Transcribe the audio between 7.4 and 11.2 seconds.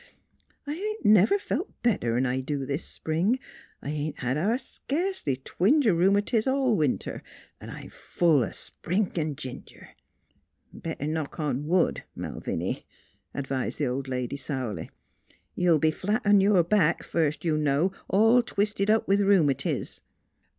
'n' I'm full o' spring an' ginger."" Better